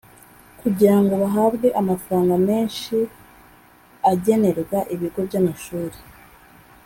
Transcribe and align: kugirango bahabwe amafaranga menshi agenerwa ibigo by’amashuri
kugirango 0.61 1.13
bahabwe 1.23 1.67
amafaranga 1.81 2.35
menshi 2.49 2.95
agenerwa 4.11 4.79
ibigo 4.93 5.19
by’amashuri 5.27 5.97